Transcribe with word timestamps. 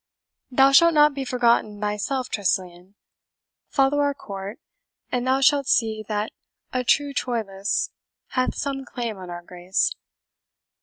Thou 0.49 0.71
shalt 0.71 0.95
not 0.95 1.13
be 1.13 1.23
forgotten 1.23 1.79
thyself, 1.79 2.27
Tressilian 2.27 2.95
follow 3.69 3.99
our 3.99 4.15
court, 4.15 4.59
and 5.11 5.27
thou 5.27 5.41
shalt 5.41 5.67
see 5.67 6.03
that 6.07 6.31
a 6.73 6.83
true 6.83 7.13
Troilus 7.13 7.91
hath 8.29 8.55
some 8.55 8.83
claim 8.83 9.19
on 9.19 9.29
our 9.29 9.43
grace. 9.43 9.93